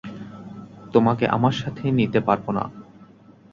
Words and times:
তোমাকে 0.93 1.25
আমার 1.27 1.53
সাথে 1.53 1.83
নিতে 1.91 2.19
পারবো 2.27 2.49
না। 2.51 2.63